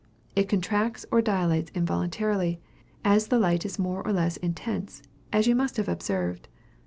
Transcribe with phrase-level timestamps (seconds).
[0.35, 2.59] It contracts or dilates involuntarily,
[3.05, 6.47] as the light is more or less intense, as you must have observed.